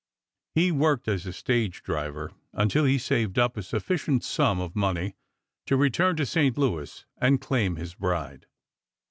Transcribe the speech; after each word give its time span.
He 0.55 0.71
worked 0.71 1.07
as 1.07 1.27
a 1.27 1.31
stage 1.31 1.83
driver 1.83 2.31
until 2.53 2.85
he 2.85 2.97
saved 2.97 3.37
up 3.37 3.55
a 3.55 3.61
sufficient 3.61 4.23
sum 4.23 4.59
of 4.59 4.75
money 4.75 5.13
to 5.67 5.77
return 5.77 6.15
to 6.15 6.25
St. 6.25 6.57
Louis 6.57 7.05
and 7.19 7.39
claim 7.39 7.75
his 7.75 7.93
bride. 7.93 8.47